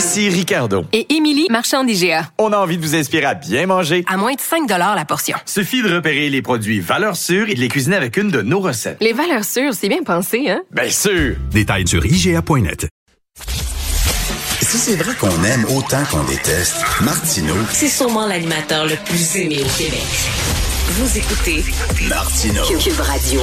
Ici 0.00 0.30
Ricardo. 0.30 0.86
Et 0.94 1.14
Émilie, 1.14 1.46
marchand 1.50 1.84
d'IGA. 1.84 2.30
On 2.38 2.54
a 2.54 2.56
envie 2.56 2.78
de 2.78 2.82
vous 2.82 2.94
inspirer 2.94 3.26
à 3.26 3.34
bien 3.34 3.66
manger. 3.66 4.02
À 4.08 4.16
moins 4.16 4.32
de 4.32 4.40
5 4.40 4.66
la 4.66 5.04
portion. 5.04 5.36
Suffit 5.44 5.82
de 5.82 5.94
repérer 5.94 6.30
les 6.30 6.40
produits 6.40 6.80
valeurs 6.80 7.16
sûres 7.16 7.50
et 7.50 7.54
de 7.54 7.60
les 7.60 7.68
cuisiner 7.68 7.96
avec 7.96 8.16
une 8.16 8.30
de 8.30 8.40
nos 8.40 8.60
recettes. 8.60 8.96
Les 9.02 9.12
valeurs 9.12 9.44
sûres, 9.44 9.74
c'est 9.74 9.90
bien 9.90 10.02
pensé, 10.02 10.48
hein? 10.48 10.62
Bien 10.70 10.88
sûr! 10.88 11.36
Détails 11.50 11.86
sur 11.86 12.06
IGA.net. 12.06 12.88
Si 14.62 14.78
c'est 14.78 14.96
vrai 14.96 15.14
qu'on 15.16 15.44
aime 15.44 15.66
autant 15.76 16.02
qu'on 16.10 16.24
déteste, 16.24 16.82
Martineau, 17.02 17.56
C'est 17.70 17.88
sûrement 17.88 18.26
l'animateur 18.26 18.86
le 18.86 18.96
plus 19.04 19.36
aimé 19.36 19.60
au 19.62 19.78
Québec. 19.78 20.00
Vous 20.92 21.18
écoutez 21.18 21.62
Martineau. 22.08 22.64
Cube 22.78 23.00
Radio. 23.00 23.42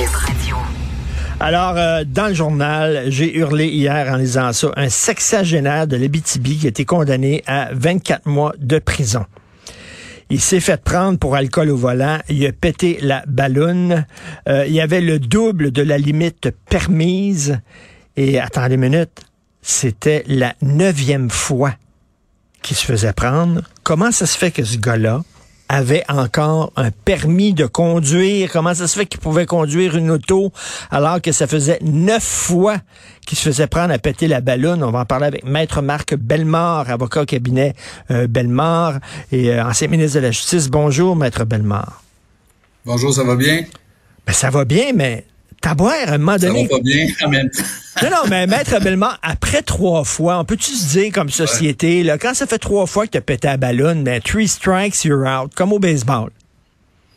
Alors, 1.40 1.76
euh, 1.78 2.04
dans 2.04 2.28
le 2.28 2.34
journal, 2.34 3.04
j'ai 3.10 3.38
hurlé 3.38 3.68
hier 3.68 4.12
en 4.12 4.16
lisant 4.18 4.54
ça, 4.54 4.72
un 4.76 4.90
sexagénaire 4.90 5.86
de 5.86 5.96
l'Abitibi 5.96 6.58
qui 6.58 6.66
a 6.66 6.70
été 6.70 6.84
condamné 6.84 7.44
à 7.46 7.70
24 7.74 8.26
mois 8.26 8.54
de 8.58 8.80
prison. 8.80 9.24
Il 10.32 10.42
s'est 10.42 10.60
fait 10.60 10.82
prendre 10.82 11.20
pour 11.20 11.36
alcool 11.36 11.70
au 11.70 11.78
volant. 11.78 12.18
Il 12.28 12.46
a 12.48 12.52
pété 12.52 12.98
la 13.02 13.24
balloune. 13.28 14.06
Euh, 14.50 14.66
il 14.68 14.74
y 14.74 14.82
avait 14.82 15.00
le 15.00 15.20
double 15.20 15.72
de 15.72 15.84
la 15.84 16.00
limite 16.00 16.50
permise. 16.70 17.60
Et 18.18 18.40
attendez 18.40 18.76
une 18.76 18.82
minute, 18.82 19.22
c'était 19.62 20.24
la 20.28 20.56
neuvième 20.64 21.30
fois 21.30 21.76
qu'il 22.64 22.76
se 22.76 22.84
faisait 22.84 23.14
prendre. 23.14 23.62
Comment 23.84 24.12
ça 24.12 24.26
se 24.26 24.38
fait 24.38 24.50
que 24.50 24.64
ce 24.64 24.78
gars-là 24.78 25.22
avait 25.70 26.04
encore 26.10 26.72
un 26.76 26.92
permis 26.92 27.54
de 27.54 27.66
conduire? 27.66 28.52
Comment 28.52 28.74
ça 28.74 28.88
se 28.88 28.98
fait 28.98 29.06
qu'il 29.06 29.20
pouvait 29.20 29.46
conduire 29.46 29.96
une 29.96 30.12
auto 30.12 30.52
alors 30.92 31.22
que 31.22 31.32
ça 31.32 31.48
faisait 31.48 31.80
neuf 31.82 32.24
fois 32.24 32.78
qu'il 33.26 33.38
se 33.38 33.44
faisait 33.44 33.68
prendre 33.68 33.94
à 33.94 33.98
péter 33.98 34.28
la 34.28 34.42
balloune? 34.42 34.84
On 34.84 34.92
va 34.92 35.00
en 35.00 35.06
parler 35.06 35.28
avec 35.28 35.44
Maître 35.46 35.82
Marc 35.82 36.16
Bellemare, 36.16 36.90
avocat 36.90 37.24
au 37.24 37.26
cabinet 37.26 37.76
euh, 38.12 38.28
Bellemare 38.28 39.00
et 39.32 39.52
euh, 39.52 39.66
ancien 39.66 39.88
ministre 39.88 40.18
de 40.18 40.24
la 40.24 40.32
Justice. 40.32 40.70
Bonjour, 40.70 41.16
Maître 41.16 41.46
Bellemare. 41.46 42.02
Bonjour, 42.86 43.14
ça 43.14 43.24
va 43.24 43.36
bien? 43.36 43.66
Ben, 44.26 44.34
ça 44.34 44.50
va 44.50 44.66
bien, 44.66 44.92
mais 44.96 45.26
Taboire, 45.62 45.94
à 46.08 46.14
un 46.14 46.18
moment 46.18 46.38
Ça 46.38 46.48
donné. 46.48 46.64
va 46.64 46.78
pas 46.78 46.82
bien 46.84 47.08
en 47.26 47.30
même 47.30 47.50
temps. 47.50 47.64
Non, 48.04 48.10
non, 48.12 48.18
mais 48.30 48.46
Maître 48.46 48.80
Bellemare, 48.80 49.18
après 49.24 49.64
trois 49.64 50.04
fois, 50.04 50.38
on 50.38 50.46
peut-tu 50.46 50.72
se 50.72 50.90
dire 51.00 51.12
comme 51.12 51.30
société, 51.32 52.04
là, 52.04 52.20
quand 52.20 52.36
ça 52.36 52.46
fait 52.46 52.60
trois 52.60 52.86
fois 52.86 53.08
que 53.08 53.14
tu 53.14 53.18
as 53.18 53.22
pété 53.22 53.48
la 53.48 53.58
ballonne, 53.58 54.04
ben, 54.04 54.22
three 54.22 54.48
strikes, 54.48 55.04
you're 55.04 55.26
out, 55.28 55.52
comme 55.56 55.74
au 55.74 55.80
baseball? 55.80 56.30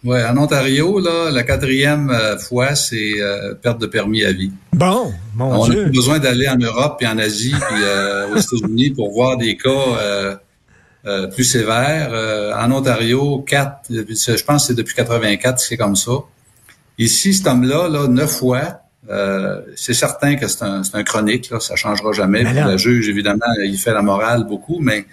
Ouais, 0.04 0.24
en 0.24 0.38
Ontario, 0.38 0.98
là, 0.98 1.30
la 1.30 1.42
quatrième 1.42 2.08
euh, 2.08 2.38
fois, 2.38 2.74
c'est 2.74 3.20
euh, 3.20 3.52
perte 3.54 3.78
de 3.78 3.84
permis 3.86 4.24
à 4.24 4.32
vie. 4.32 4.50
Bon, 4.72 5.12
mon 5.34 5.60
On 5.60 5.68
Dieu. 5.68 5.82
plus 5.82 5.90
besoin 5.92 6.18
d'aller 6.18 6.48
en 6.48 6.56
Europe 6.56 6.96
et 7.02 7.06
en 7.06 7.18
Asie 7.18 7.50
puis 7.54 7.82
euh, 7.82 8.28
aux 8.34 8.38
États-Unis 8.38 8.90
pour 8.92 9.12
voir 9.12 9.36
des 9.36 9.58
cas 9.58 10.38
plus 11.34 11.44
sévères. 11.44 12.54
En 12.58 12.72
Ontario, 12.72 13.44
quatre, 13.46 13.80
je 13.90 14.42
pense 14.44 14.62
que 14.62 14.66
c'est 14.68 14.74
depuis 14.74 14.94
84 14.94 15.56
que 15.56 15.60
c'est 15.60 15.76
comme 15.76 15.96
ça. 15.96 16.12
Ici, 17.00 17.34
cet 17.34 17.46
homme-là, 17.46 17.88
là, 17.88 18.06
neuf 18.06 18.30
fois, 18.38 18.82
euh, 19.10 19.60
c'est 19.74 19.94
certain 19.94 20.36
que 20.36 20.46
c'est 20.46 20.62
un, 20.62 20.84
c'est 20.84 20.94
un 20.94 21.02
chronique, 21.02 21.50
là, 21.50 21.58
ça 21.58 21.74
changera 21.74 22.12
jamais. 22.12 22.44
Mais 22.44 22.52
Puis 22.52 22.62
le 22.62 22.76
juge, 22.76 23.08
évidemment, 23.08 23.46
il 23.64 23.76
fait 23.78 23.92
la 23.92 24.02
morale 24.02 24.44
beaucoup, 24.44 24.78
mais 24.80 25.06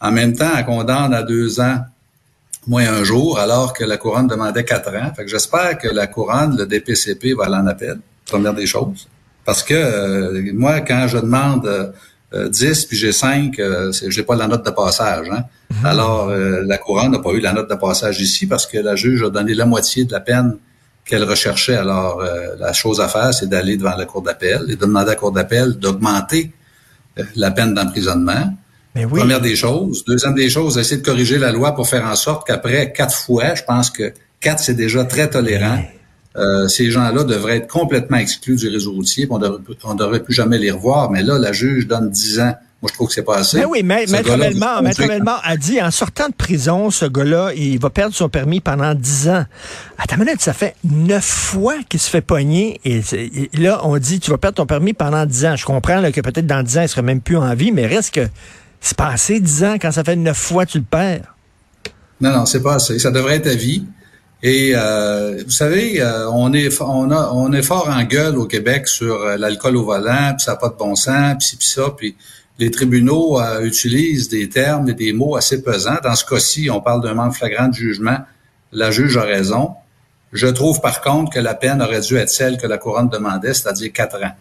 en 0.00 0.12
même 0.12 0.34
temps, 0.34 0.50
elle 0.56 0.64
condamne 0.64 1.12
à 1.12 1.22
deux 1.22 1.60
ans 1.60 1.80
moins 2.66 2.88
un 2.88 3.04
jour, 3.04 3.38
alors 3.38 3.74
que 3.74 3.84
la 3.84 3.98
couronne 3.98 4.28
demandait 4.28 4.64
quatre 4.64 4.94
ans. 4.94 5.12
Fait 5.14 5.24
que 5.24 5.30
j'espère 5.30 5.76
que 5.76 5.88
la 5.88 6.06
couronne, 6.06 6.56
le 6.56 6.66
DPCP, 6.66 7.34
va 7.34 7.44
aller 7.46 7.56
en 7.56 7.66
appel, 7.66 7.98
première 8.24 8.54
des 8.54 8.66
choses. 8.66 9.08
Parce 9.44 9.62
que 9.62 9.74
euh, 9.74 10.52
moi, 10.54 10.80
quand 10.80 11.06
je 11.08 11.18
demande 11.18 11.66
euh, 12.34 12.48
10 12.48 12.86
puis 12.86 12.96
j'ai 12.96 13.12
5, 13.12 13.58
euh, 13.58 13.92
j'ai 14.08 14.22
pas 14.22 14.34
la 14.34 14.48
note 14.48 14.64
de 14.64 14.70
passage. 14.70 15.28
Hein? 15.30 15.44
Alors, 15.84 16.28
euh, 16.28 16.62
la 16.64 16.78
couronne 16.78 17.12
n'a 17.12 17.18
pas 17.18 17.32
eu 17.32 17.40
la 17.40 17.52
note 17.52 17.70
de 17.70 17.74
passage 17.74 18.20
ici 18.20 18.46
parce 18.46 18.66
que 18.66 18.78
la 18.78 18.96
juge 18.96 19.22
a 19.22 19.30
donné 19.30 19.54
la 19.54 19.66
moitié 19.66 20.04
de 20.04 20.12
la 20.12 20.20
peine 20.20 20.56
qu'elle 21.04 21.24
recherchait. 21.24 21.76
Alors, 21.76 22.20
euh, 22.20 22.56
la 22.58 22.72
chose 22.72 23.00
à 23.00 23.08
faire, 23.08 23.32
c'est 23.34 23.48
d'aller 23.48 23.76
devant 23.76 23.96
la 23.96 24.06
cour 24.06 24.22
d'appel 24.22 24.62
et 24.68 24.76
de 24.76 24.80
demander 24.80 25.08
à 25.08 25.10
la 25.10 25.16
cour 25.16 25.32
d'appel 25.32 25.72
d'augmenter 25.74 26.52
euh, 27.18 27.24
la 27.36 27.50
peine 27.50 27.74
d'emprisonnement. 27.74 28.56
Mais 28.94 29.04
oui. 29.04 29.20
Première 29.20 29.40
des 29.40 29.56
choses. 29.56 30.04
Deuxième 30.04 30.34
des 30.34 30.48
choses, 30.48 30.78
essayer 30.78 31.00
de 31.00 31.06
corriger 31.06 31.38
la 31.38 31.52
loi 31.52 31.74
pour 31.74 31.88
faire 31.88 32.06
en 32.06 32.16
sorte 32.16 32.46
qu'après 32.46 32.92
quatre 32.92 33.16
fois, 33.16 33.54
je 33.54 33.62
pense 33.64 33.90
que 33.90 34.12
quatre, 34.40 34.60
c'est 34.60 34.74
déjà 34.74 35.04
très 35.04 35.28
tolérant. 35.28 35.82
Euh, 36.36 36.68
ces 36.68 36.90
gens-là 36.90 37.24
devraient 37.24 37.58
être 37.58 37.68
complètement 37.68 38.16
exclus 38.16 38.56
du 38.56 38.68
réseau 38.68 38.92
routier. 38.92 39.26
On 39.30 39.38
devrait, 39.38 39.60
on 39.84 39.94
devrait 39.94 40.22
plus 40.22 40.34
jamais 40.34 40.58
les 40.58 40.70
revoir. 40.70 41.10
Mais 41.10 41.22
là, 41.22 41.38
la 41.38 41.52
juge 41.52 41.86
donne 41.86 42.10
10 42.10 42.40
ans. 42.40 42.54
Moi, 42.84 42.90
je 42.92 42.96
trouve 42.96 43.08
que 43.08 43.14
c'est 43.14 43.22
pas 43.22 43.38
assez. 43.38 43.56
Mais 43.56 43.62
Ben 43.62 43.68
oui, 43.70 43.82
Ma- 43.82 44.06
Ce 44.06 44.12
Maître 44.12 44.36
Bellemare, 44.36 44.82
Maître 44.82 45.06
Bellemare 45.06 45.40
a 45.42 45.56
dit, 45.56 45.80
en 45.80 45.90
sortant 45.90 46.28
de 46.28 46.34
prison, 46.34 46.90
ce 46.90 47.06
gars-là, 47.06 47.52
il 47.56 47.78
va 47.78 47.88
perdre 47.88 48.14
son 48.14 48.28
permis 48.28 48.60
pendant 48.60 48.94
10 48.94 49.28
ans. 49.30 49.46
Attends 49.96 50.16
une 50.16 50.24
minute, 50.26 50.42
ça 50.42 50.52
fait 50.52 50.74
neuf 50.84 51.24
fois 51.24 51.76
qu'il 51.88 51.98
se 51.98 52.10
fait 52.10 52.20
pogner. 52.20 52.78
Et, 52.84 53.00
là, 53.54 53.80
on 53.84 53.96
dit, 53.96 54.20
tu 54.20 54.30
vas 54.30 54.36
perdre 54.36 54.56
ton 54.56 54.66
permis 54.66 54.92
pendant 54.92 55.24
10 55.24 55.46
ans. 55.46 55.56
Je 55.56 55.64
comprends 55.64 55.98
là, 56.02 56.12
que 56.12 56.20
peut-être 56.20 56.46
dans 56.46 56.62
10 56.62 56.76
ans, 56.76 56.82
il 56.82 56.88
serait 56.90 57.00
même 57.00 57.22
plus 57.22 57.38
en 57.38 57.54
vie, 57.54 57.72
mais 57.72 57.86
reste 57.86 58.12
que 58.12 58.28
c'est 58.82 58.98
passé 58.98 59.40
10 59.40 59.64
ans 59.64 59.74
quand 59.80 59.90
ça 59.90 60.04
fait 60.04 60.14
neuf 60.16 60.36
fois 60.36 60.66
tu 60.66 60.76
le 60.76 60.84
perds. 60.84 61.34
Non, 62.20 62.32
non, 62.32 62.44
c'est 62.44 62.62
pas 62.62 62.74
assez. 62.74 62.98
Ça 62.98 63.10
devrait 63.10 63.36
être 63.36 63.46
à 63.46 63.54
vie. 63.54 63.86
Et 64.42 64.72
euh, 64.74 65.42
vous 65.42 65.50
savez, 65.50 66.02
euh, 66.02 66.28
on 66.30 66.52
est 66.52 66.68
on 66.82 67.10
a 67.10 67.30
on 67.32 67.50
est 67.54 67.62
fort 67.62 67.88
en 67.88 68.02
gueule 68.02 68.36
au 68.36 68.44
Québec 68.44 68.86
sur 68.88 69.22
euh, 69.22 69.38
l'alcool 69.38 69.74
au 69.74 69.84
volant, 69.86 70.34
puis 70.36 70.44
ça 70.44 70.50
n'a 70.50 70.58
pas 70.58 70.68
de 70.68 70.74
bon 70.74 70.94
sens, 70.94 71.36
puis 71.38 71.56
puis 71.56 71.66
ça, 71.66 71.84
puis 71.96 72.14
les 72.58 72.70
tribunaux 72.70 73.40
euh, 73.40 73.64
utilisent 73.64 74.28
des 74.28 74.48
termes 74.48 74.88
et 74.88 74.94
des 74.94 75.12
mots 75.12 75.36
assez 75.36 75.62
pesants. 75.62 75.98
Dans 76.02 76.14
ce 76.14 76.24
cas-ci, 76.24 76.70
on 76.70 76.80
parle 76.80 77.02
d'un 77.02 77.14
manque 77.14 77.34
flagrant 77.34 77.68
de 77.68 77.74
jugement. 77.74 78.18
La 78.72 78.90
juge 78.90 79.16
a 79.16 79.22
raison. 79.22 79.70
Je 80.32 80.46
trouve 80.46 80.80
par 80.80 81.00
contre 81.00 81.32
que 81.32 81.40
la 81.40 81.54
peine 81.54 81.80
aurait 81.82 82.00
dû 82.00 82.16
être 82.16 82.30
celle 82.30 82.56
que 82.56 82.66
la 82.66 82.78
couronne 82.78 83.08
demandait, 83.08 83.54
c'est-à-dire 83.54 83.92
quatre 83.92 84.22
ans, 84.22 84.32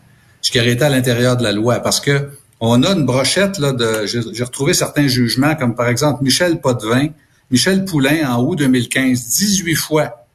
ce 0.41 0.51
qui 0.51 0.59
aurait 0.59 0.71
été 0.71 0.83
à 0.83 0.89
l'intérieur 0.89 1.37
de 1.37 1.43
la 1.43 1.51
loi, 1.51 1.79
parce 1.79 1.99
que 1.99 2.29
on 2.59 2.81
a 2.83 2.91
une 2.91 3.05
brochette 3.05 3.59
là 3.59 3.73
de. 3.73 4.05
J'ai 4.05 4.43
retrouvé 4.43 4.73
certains 4.73 5.07
jugements, 5.07 5.55
comme 5.55 5.75
par 5.75 5.89
exemple 5.89 6.23
Michel 6.23 6.61
Potvin, 6.61 7.09
Michel 7.51 7.85
Poulain 7.85 8.27
en 8.31 8.43
août 8.43 8.57
2015, 8.57 9.27
18 9.27 9.75
fois, 9.75 10.25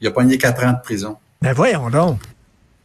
il 0.00 0.08
a 0.08 0.10
pogné 0.10 0.36
quatre 0.38 0.64
ans 0.64 0.72
de 0.72 0.80
prison. 0.82 1.16
Ben 1.40 1.52
voyons 1.52 1.88
donc. 1.88 2.20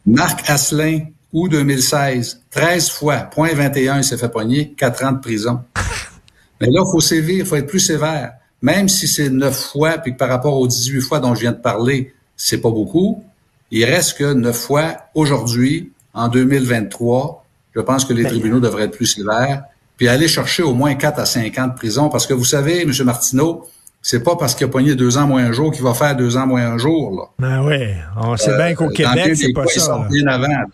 Marc 0.06 0.48
Asselin, 0.48 1.00
août 1.34 1.48
2016, 1.50 2.40
13 2.50 2.88
fois, 2.90 3.16
point 3.18 3.52
21, 3.52 3.98
il 3.98 4.04
s'est 4.04 4.16
fait 4.16 4.30
pogner, 4.30 4.72
4 4.76 5.04
ans 5.04 5.12
de 5.12 5.20
prison. 5.20 5.60
Mais 6.60 6.68
là, 6.68 6.82
il 6.86 6.90
faut 6.90 7.00
sévir, 7.00 7.40
il 7.40 7.44
faut 7.44 7.56
être 7.56 7.66
plus 7.66 7.80
sévère. 7.80 8.32
Même 8.62 8.88
si 8.88 9.06
c'est 9.06 9.28
9 9.28 9.54
fois, 9.54 9.98
puis 9.98 10.12
que 10.12 10.16
par 10.16 10.30
rapport 10.30 10.58
aux 10.58 10.66
18 10.66 11.00
fois 11.02 11.20
dont 11.20 11.34
je 11.34 11.40
viens 11.40 11.52
de 11.52 11.58
parler, 11.58 12.14
c'est 12.36 12.58
pas 12.62 12.70
beaucoup, 12.70 13.22
il 13.70 13.84
reste 13.84 14.16
que 14.16 14.32
9 14.32 14.56
fois 14.56 14.96
aujourd'hui, 15.14 15.92
en 16.14 16.28
2023, 16.28 17.44
je 17.74 17.80
pense 17.80 18.04
que 18.04 18.12
les 18.12 18.24
tribunaux 18.24 18.60
devraient 18.60 18.84
être 18.84 18.96
plus 18.96 19.06
sévères, 19.06 19.64
puis 19.96 20.08
aller 20.08 20.28
chercher 20.28 20.62
au 20.62 20.72
moins 20.74 20.94
4 20.94 21.18
à 21.18 21.26
5 21.26 21.58
ans 21.58 21.66
de 21.66 21.74
prison. 21.74 22.08
Parce 22.08 22.26
que 22.26 22.34
vous 22.34 22.44
savez, 22.44 22.82
M. 22.82 22.92
Martineau, 23.04 23.66
c'est 24.00 24.22
pas 24.22 24.36
parce 24.36 24.54
qu'il 24.54 24.66
a 24.66 24.68
pogné 24.68 24.94
deux 24.94 25.18
ans 25.18 25.26
moins 25.26 25.44
un 25.44 25.52
jour 25.52 25.72
qu'il 25.72 25.82
va 25.82 25.94
faire 25.94 26.14
deux 26.16 26.36
ans 26.36 26.46
moins 26.46 26.62
un 26.66 26.78
jour. 26.78 27.10
Là. 27.16 27.24
Ben 27.38 27.66
oui, 27.66 27.94
on 28.16 28.36
sait 28.36 28.56
bien 28.56 28.74
qu'au 28.74 28.84
Euh, 28.84 28.88
Québec, 28.90 29.34
c'est 29.36 29.52
pas 29.52 29.64
Ils 29.64 29.80
ça. 29.80 29.86
sont 29.86 30.04
bien 30.06 30.26
avant. 30.26 30.64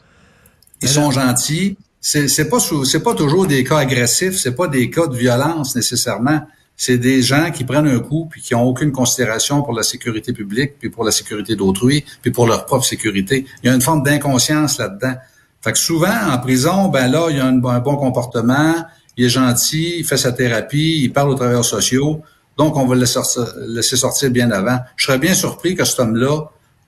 Ils 0.83 0.89
sont 0.89 1.11
gentils. 1.11 1.77
C'est 2.01 2.29
c'est 2.29 2.49
pas 2.49 2.59
c'est 2.85 3.03
pas 3.03 3.15
toujours 3.15 3.47
des 3.47 3.63
cas 3.65 3.79
agressifs. 3.79 4.39
C'est 4.39 4.55
pas 4.55 4.69
des 4.69 4.91
cas 4.91 5.07
de 5.07 5.17
violence 5.17 5.77
nécessairement. 5.77 6.41
C'est 6.77 6.97
des 6.97 7.21
gens 7.21 7.51
qui 7.51 7.65
prennent 7.65 7.87
un 7.87 7.99
coup 8.01 8.27
puis 8.31 8.41
qui 8.41 8.55
ont 8.55 8.65
aucune 8.65 8.91
considération 8.91 9.63
pour 9.63 9.75
la 9.75 9.83
sécurité 9.83 10.33
publique 10.33 10.79
puis 10.79 10.89
pour 10.89 11.05
la 11.05 11.11
sécurité 11.11 11.55
d'autrui 11.55 12.05
puis 12.23 12.31
pour 12.31 12.47
leur 12.47 12.65
propre 12.65 12.87
sécurité. 12.87 13.45
Il 13.63 13.67
y 13.67 13.71
a 13.71 13.75
une 13.75 13.83
forme 13.83 14.03
d'inconscience 14.03 14.79
là-dedans. 14.79 15.15
Fait 15.61 15.73
que 15.73 15.79
souvent 15.79 16.17
en 16.33 16.39
prison, 16.39 16.89
ben 16.89 17.09
là, 17.09 17.27
il 17.29 17.37
y 17.37 17.41
a 17.41 17.45
un, 17.45 17.63
un 17.63 17.81
bon 17.81 17.97
comportement, 17.97 18.75
il 19.19 19.27
est 19.27 19.29
gentil, 19.29 19.97
il 19.99 20.05
fait 20.07 20.17
sa 20.17 20.33
thérapie, 20.33 21.03
il 21.03 21.13
parle 21.13 21.29
aux 21.29 21.35
travailleurs 21.35 21.67
sociaux. 21.67 22.23
Donc, 22.57 22.77
on 22.79 22.87
va 22.87 22.95
le 22.95 23.05
sortir- 23.05 23.53
laisser 23.67 23.97
sortir 23.97 24.31
bien 24.31 24.51
avant. 24.51 24.79
Je 24.97 25.05
serais 25.05 25.19
bien 25.19 25.35
surpris 25.35 25.75
que 25.75 25.85
cet 25.85 26.01
homme-là 26.01 26.45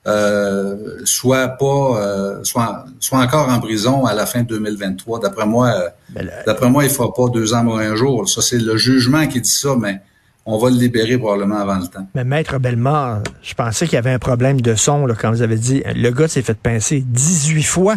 euh, 0.06 0.99
soit 1.04 1.49
pas 1.49 1.64
euh, 2.00 2.43
soit, 2.44 2.84
soit 2.99 3.19
encore 3.20 3.49
en 3.49 3.60
prison 3.60 4.04
à 4.04 4.14
la 4.14 4.26
fin 4.26 4.43
de 4.43 4.49
2023. 4.49 5.20
D'après 5.20 5.46
moi, 5.46 5.69
euh, 5.69 5.88
Ben, 6.14 6.28
d'après 6.46 6.69
moi, 6.70 6.84
il 6.84 6.88
ne 6.88 6.93
fera 6.93 7.12
pas 7.14 7.28
deux 7.28 7.54
ans 7.54 7.62
moins 7.62 7.81
un 7.93 7.94
jour. 7.94 8.28
Ça, 8.28 8.43
c'est 8.43 8.58
le 8.58 8.76
jugement 8.76 9.26
qui 9.28 9.40
dit 9.40 9.49
ça, 9.49 9.76
mais 9.78 10.00
on 10.44 10.58
va 10.58 10.70
le 10.70 10.76
libérer 10.76 11.16
probablement 11.19 11.58
avant 11.60 11.78
le 11.78 11.87
temps. 11.87 12.04
Mais 12.16 12.25
Maître 12.25 12.58
Bellemare, 12.58 13.22
je 13.43 13.54
pensais 13.54 13.87
qu'il 13.87 13.94
y 13.94 13.99
avait 13.99 14.10
un 14.10 14.19
problème 14.19 14.60
de 14.60 14.75
son 14.75 15.06
là, 15.06 15.14
quand 15.14 15.31
vous 15.31 15.43
avez 15.43 15.56
dit 15.56 15.82
le 15.94 16.10
gars 16.10 16.26
s'est 16.26 16.43
fait 16.43 16.58
pincer 16.58 17.05
18 17.06 17.62
fois 17.62 17.94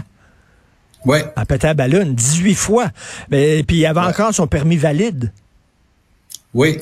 Oui, 1.06 1.18
en 1.36 1.46
pétant 1.46 1.74
ballon, 1.74 2.06
18 2.14 2.54
fois. 2.54 2.92
Mais 3.32 3.64
puis 3.64 3.78
il 3.78 3.86
avait 3.88 4.00
encore 4.02 4.32
son 4.34 4.46
permis 4.46 4.78
valide. 4.78 5.32
oui. 6.54 6.78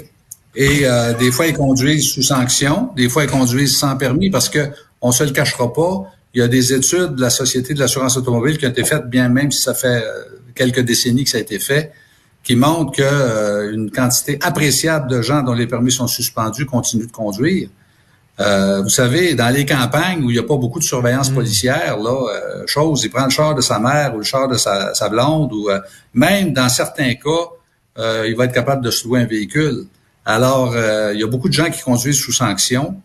Et 0.56 0.82
euh, 0.84 1.14
des 1.16 1.32
fois, 1.32 1.48
ils 1.48 1.56
conduisent 1.56 2.12
sous 2.12 2.22
sanction, 2.22 2.92
des 2.96 3.10
fois, 3.10 3.24
ils 3.24 3.30
conduisent 3.30 3.76
sans 3.76 3.98
permis 3.98 4.30
parce 4.30 4.50
que 4.50 4.70
on 5.04 5.12
se 5.12 5.24
le 5.24 5.30
cachera 5.30 5.72
pas. 5.72 6.12
Il 6.34 6.40
y 6.40 6.42
a 6.42 6.48
des 6.48 6.74
études 6.74 7.16
de 7.16 7.22
la 7.22 7.30
Société 7.30 7.76
de 7.76 7.80
l'assurance 7.80 8.18
automobile 8.18 8.58
qui 8.58 8.66
ont 8.66 8.70
été 8.70 8.84
faites, 8.84 9.08
bien 9.08 9.30
même 9.30 9.52
si 9.52 9.62
ça 9.62 9.76
fait 9.76 10.04
euh, 10.04 10.24
quelques 10.56 10.80
décennies 10.80 11.26
que 11.26 11.30
ça 11.30 11.38
a 11.38 11.42
été 11.42 11.60
fait, 11.60 11.92
qui 12.44 12.56
montrent 12.56 12.94
que 12.94 13.04
euh, 13.04 13.72
une 13.72 13.92
quantité 13.92 14.40
appréciable 14.42 15.08
de 15.12 15.22
gens 15.22 15.44
dont 15.44 15.54
les 15.54 15.68
permis 15.68 15.92
sont 15.92 16.08
suspendus 16.08 16.66
continuent 16.66 17.06
de 17.06 17.12
conduire. 17.12 17.70
Euh, 18.40 18.82
vous 18.82 18.90
savez, 18.90 19.36
dans 19.36 19.50
les 19.50 19.66
campagnes 19.66 20.24
où 20.24 20.32
il 20.32 20.34
n'y 20.34 20.40
a 20.40 20.44
pas 20.44 20.58
beaucoup 20.58 20.80
de 20.80 20.84
surveillance 20.84 21.30
policière, 21.30 21.98
là, 21.98 22.10
euh, 22.10 22.64
chose, 22.66 23.04
il 23.04 23.12
prend 23.12 23.26
le 23.26 23.30
char 23.30 23.54
de 23.54 23.62
sa 23.62 23.78
mère 23.78 24.16
ou 24.16 24.20
le 24.20 24.24
char 24.24 24.48
de 24.48 24.58
sa, 24.58 24.96
sa 24.96 25.10
blonde, 25.10 25.54
ou 25.54 25.70
euh, 25.70 25.80
même 26.16 26.52
dans 26.52 26.70
certains 26.70 27.14
cas, 27.14 27.30
euh, 28.00 28.26
il 28.28 28.36
va 28.36 28.46
être 28.46 28.54
capable 28.54 28.84
de 28.84 28.90
se 28.90 29.08
louer 29.08 29.20
un 29.22 29.26
véhicule. 29.26 29.86
Alors, 30.26 30.74
euh, 30.74 31.12
il 31.14 31.20
y 31.20 31.24
a 31.24 31.28
beaucoup 31.28 31.50
de 31.50 31.54
gens 31.54 31.70
qui 31.70 31.82
conduisent 31.82 32.18
sous 32.20 32.32
sanction, 32.32 32.96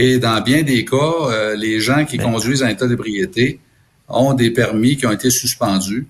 et 0.00 0.20
dans 0.20 0.40
bien 0.40 0.62
des 0.62 0.84
cas, 0.84 0.96
euh, 0.96 1.56
les 1.56 1.80
gens 1.80 2.04
qui 2.04 2.18
conduisent 2.18 2.62
en 2.62 2.68
état 2.68 2.86
d'ébriété 2.86 3.58
ont 4.08 4.32
des 4.32 4.52
permis 4.52 4.96
qui 4.96 5.06
ont 5.06 5.12
été 5.12 5.28
suspendus. 5.28 6.06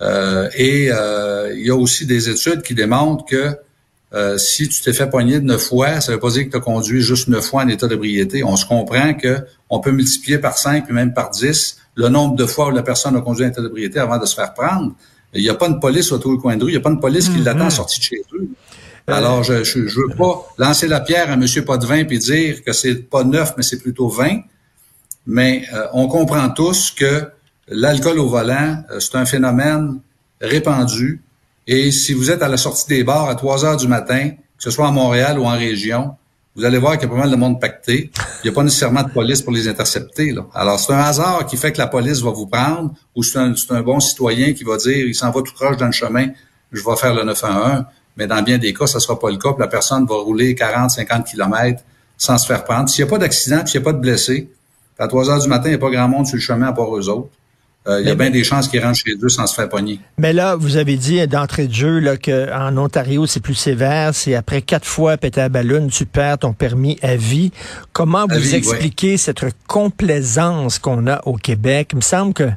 Euh, 0.00 0.48
et 0.54 0.90
euh, 0.92 1.52
il 1.52 1.66
y 1.66 1.70
a 1.70 1.74
aussi 1.74 2.06
des 2.06 2.30
études 2.30 2.62
qui 2.62 2.76
démontrent 2.76 3.24
que 3.24 3.56
euh, 4.14 4.38
si 4.38 4.68
tu 4.68 4.80
t'es 4.80 4.92
fait 4.92 5.10
poigner 5.10 5.40
de 5.40 5.44
neuf 5.44 5.66
fois, 5.66 6.00
ça 6.00 6.12
veut 6.12 6.20
pas 6.20 6.30
dire 6.30 6.44
que 6.44 6.50
tu 6.50 6.56
as 6.56 6.60
conduit 6.60 7.02
juste 7.02 7.26
neuf 7.26 7.46
fois 7.46 7.64
en 7.64 7.68
état 7.68 7.88
d'ébriété. 7.88 8.44
On 8.44 8.54
se 8.54 8.64
comprend 8.64 9.12
que 9.14 9.38
on 9.68 9.80
peut 9.80 9.90
multiplier 9.90 10.38
par 10.38 10.56
cinq 10.56 10.84
puis 10.84 10.94
même 10.94 11.12
par 11.12 11.30
dix 11.30 11.78
le 11.96 12.08
nombre 12.08 12.36
de 12.36 12.46
fois 12.46 12.68
où 12.68 12.70
la 12.70 12.84
personne 12.84 13.16
a 13.16 13.22
conduit 13.22 13.44
en 13.44 13.48
état 13.48 13.60
d'ébriété 13.60 13.98
avant 13.98 14.18
de 14.18 14.24
se 14.24 14.36
faire 14.36 14.54
prendre. 14.54 14.92
Il 15.34 15.42
n'y 15.42 15.48
a 15.48 15.54
pas 15.54 15.66
une 15.66 15.80
police 15.80 16.12
autour 16.12 16.30
du 16.30 16.38
coin 16.38 16.56
de 16.56 16.62
rue, 16.62 16.70
il 16.70 16.74
n'y 16.74 16.78
a 16.78 16.82
pas 16.82 16.90
une 16.90 17.00
police 17.00 17.28
qui 17.28 17.38
l'attend 17.38 17.70
sortie 17.70 17.98
de 17.98 18.04
chez 18.04 18.22
eux. 18.34 18.48
Alors, 19.06 19.42
je, 19.42 19.64
je 19.64 19.80
veux 19.80 20.14
pas 20.16 20.46
lancer 20.58 20.86
la 20.88 21.00
pierre 21.00 21.30
à 21.30 21.36
Monsieur 21.36 21.64
pas 21.64 21.76
de 21.76 21.86
vin 21.86 22.04
puis 22.04 22.18
dire 22.18 22.62
que 22.62 22.72
c'est 22.72 22.94
pas 22.94 23.24
neuf, 23.24 23.54
mais 23.56 23.62
c'est 23.62 23.80
plutôt 23.80 24.08
20. 24.08 24.40
Mais 25.26 25.64
euh, 25.72 25.86
on 25.92 26.08
comprend 26.08 26.48
tous 26.50 26.90
que 26.90 27.28
l'alcool 27.68 28.18
au 28.18 28.28
volant, 28.28 28.82
euh, 28.90 29.00
c'est 29.00 29.16
un 29.16 29.24
phénomène 29.24 30.00
répandu. 30.40 31.22
Et 31.66 31.90
si 31.92 32.12
vous 32.12 32.30
êtes 32.30 32.42
à 32.42 32.48
la 32.48 32.56
sortie 32.56 32.88
des 32.88 33.04
bars 33.04 33.28
à 33.28 33.34
3 33.34 33.64
heures 33.64 33.76
du 33.76 33.86
matin, 33.86 34.30
que 34.30 34.62
ce 34.62 34.70
soit 34.70 34.88
à 34.88 34.90
Montréal 34.90 35.38
ou 35.38 35.44
en 35.44 35.56
région, 35.56 36.16
vous 36.54 36.64
allez 36.64 36.78
voir 36.78 36.98
qu'il 36.98 37.08
y 37.08 37.10
a 37.10 37.14
pas 37.14 37.20
mal 37.20 37.30
de 37.30 37.36
monde 37.36 37.60
pacté. 37.60 38.10
Il 38.42 38.46
n'y 38.46 38.50
a 38.50 38.52
pas 38.52 38.62
nécessairement 38.62 39.02
de 39.02 39.10
police 39.10 39.40
pour 39.40 39.52
les 39.52 39.68
intercepter. 39.68 40.34
Alors, 40.54 40.78
c'est 40.78 40.92
un 40.92 40.98
hasard 40.98 41.46
qui 41.46 41.56
fait 41.56 41.72
que 41.72 41.78
la 41.78 41.86
police 41.86 42.20
va 42.20 42.30
vous 42.30 42.46
prendre 42.46 42.92
ou 43.14 43.22
c'est 43.22 43.38
un, 43.38 43.54
c'est 43.56 43.72
un 43.72 43.80
bon 43.80 44.00
citoyen 44.00 44.52
qui 44.52 44.64
va 44.64 44.76
dire, 44.76 45.06
il 45.06 45.14
s'en 45.14 45.30
va 45.30 45.40
tout 45.40 45.54
croche 45.54 45.78
dans 45.78 45.86
le 45.86 45.92
chemin, 45.92 46.28
je 46.70 46.82
vais 46.84 46.96
faire 46.96 47.14
le 47.14 47.24
911. 47.24 47.84
Mais 48.16 48.26
dans 48.26 48.42
bien 48.42 48.58
des 48.58 48.74
cas, 48.74 48.86
ça 48.86 49.00
sera 49.00 49.18
pas 49.18 49.30
le 49.30 49.38
cas. 49.38 49.52
puis 49.52 49.60
la 49.60 49.68
personne 49.68 50.06
va 50.06 50.16
rouler 50.16 50.54
40, 50.54 50.90
50 50.90 51.26
kilomètres 51.26 51.82
sans 52.18 52.38
se 52.38 52.46
faire 52.46 52.64
prendre. 52.64 52.88
S'il 52.88 53.04
n'y 53.04 53.08
a 53.08 53.10
pas 53.10 53.18
d'accident, 53.18 53.60
puis 53.60 53.70
s'il 53.70 53.80
n'y 53.80 53.86
a 53.86 53.90
pas 53.90 53.94
de 53.94 54.00
blessés, 54.00 54.50
à 54.98 55.08
3 55.08 55.30
heures 55.30 55.40
du 55.40 55.48
matin, 55.48 55.64
il 55.66 55.70
n'y 55.70 55.76
a 55.76 55.78
pas 55.78 55.90
grand 55.90 56.08
monde 56.08 56.26
sur 56.26 56.36
le 56.36 56.42
chemin 56.42 56.68
à 56.68 56.72
part 56.72 56.96
eux 56.96 57.08
autres. 57.08 57.28
Euh, 57.88 58.00
il 58.00 58.06
y 58.06 58.10
a 58.10 58.14
bien 58.14 58.30
des 58.30 58.44
chances 58.44 58.68
qu'ils 58.68 58.80
rentrent 58.80 58.98
chez 58.98 59.16
eux 59.20 59.28
sans 59.28 59.48
se 59.48 59.56
faire 59.56 59.68
pogner. 59.68 59.98
Mais 60.16 60.32
là, 60.32 60.54
vous 60.54 60.76
avez 60.76 60.96
dit 60.96 61.26
d'entrée 61.26 61.66
de 61.66 61.74
jeu 61.74 61.98
là, 61.98 62.16
qu'en 62.16 62.76
Ontario, 62.76 63.26
c'est 63.26 63.40
plus 63.40 63.56
sévère. 63.56 64.14
C'est 64.14 64.36
après 64.36 64.62
quatre 64.62 64.86
fois 64.86 65.16
péter 65.16 65.40
à 65.40 65.48
ballon, 65.48 65.88
tu 65.88 66.06
perds 66.06 66.38
ton 66.38 66.52
permis 66.52 66.96
à 67.02 67.16
vie. 67.16 67.50
Comment 67.92 68.26
À 68.26 68.34
vous 68.34 68.40
vie, 68.40 68.54
expliquez 68.54 69.16
cette 69.16 69.44
complaisance 69.66 70.78
qu'on 70.78 71.08
a 71.08 71.22
au 71.26 71.34
Québec? 71.34 71.88
Il 71.92 71.96
me 71.96 72.02
semble 72.02 72.34
que 72.34 72.48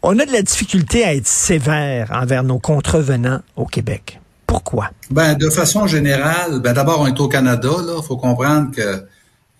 on 0.00 0.18
a 0.18 0.24
de 0.24 0.32
la 0.32 0.42
difficulté 0.42 1.04
à 1.04 1.14
être 1.14 1.26
sévère 1.26 2.10
envers 2.12 2.42
nos 2.42 2.58
contrevenants 2.58 3.40
au 3.56 3.66
Québec. 3.66 4.18
Pourquoi? 4.52 4.90
Ben, 5.10 5.34
de 5.34 5.48
façon 5.48 5.86
générale, 5.86 6.60
ben 6.60 6.74
d'abord, 6.74 7.00
on 7.00 7.06
est 7.06 7.18
au 7.18 7.26
Canada, 7.26 7.70
là. 7.86 8.02
faut 8.02 8.18
comprendre 8.18 8.70
que 8.70 9.02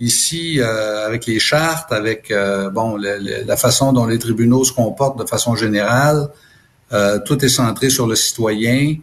ici, 0.01 0.61
euh, 0.61 1.07
avec 1.07 1.25
les 1.25 1.39
chartes, 1.39 1.91
avec 1.93 2.31
euh, 2.31 2.69
bon 2.69 2.99
la 2.99 3.57
façon 3.57 3.95
dont 3.95 4.05
les 4.05 4.19
tribunaux 4.19 4.65
se 4.65 4.73
comportent 4.75 5.19
de 5.19 5.25
façon 5.25 5.57
générale, 5.57 6.29
euh, 6.93 7.19
tout 7.25 7.43
est 7.43 7.49
centré 7.49 7.89
sur 7.89 8.07
le 8.07 8.17
citoyen. 8.17 8.97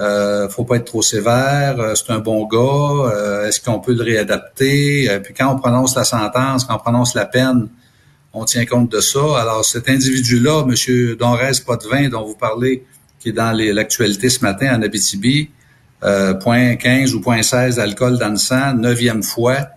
Euh, 0.00 0.48
faut 0.48 0.64
pas 0.64 0.76
être 0.76 0.86
trop 0.86 1.02
sévère. 1.02 1.76
c'est 1.94 2.10
un 2.10 2.20
bon 2.20 2.46
gars. 2.46 3.46
Est-ce 3.46 3.60
qu'on 3.60 3.80
peut 3.80 3.92
le 3.92 4.02
réadapter? 4.02 5.20
Puis 5.22 5.34
quand 5.34 5.52
on 5.52 5.58
prononce 5.58 5.94
la 5.94 6.04
sentence, 6.04 6.64
quand 6.64 6.76
on 6.76 6.78
prononce 6.78 7.14
la 7.14 7.26
peine, 7.26 7.68
on 8.32 8.46
tient 8.46 8.64
compte 8.64 8.90
de 8.90 9.00
ça. 9.00 9.38
Alors 9.38 9.62
cet 9.62 9.90
individu-là, 9.90 10.64
Monsieur 10.64 11.16
Donrez 11.16 11.52
Potvin, 11.66 12.08
dont 12.08 12.24
vous 12.24 12.34
parlez, 12.34 12.86
qui 13.24 13.30
est 13.30 13.32
dans 13.32 13.52
l'actualité 13.52 14.28
ce 14.28 14.40
matin 14.40 14.76
en 14.76 14.82
Abitibi, 14.82 15.48
euh, 16.02 16.34
point 16.34 16.76
15 16.76 17.14
ou 17.14 17.22
point 17.22 17.42
16 17.42 17.76
d'alcool 17.76 18.18
dans 18.18 18.28
le 18.28 18.36
sang, 18.36 18.74
neuvième 18.74 19.22
fois. 19.22 19.68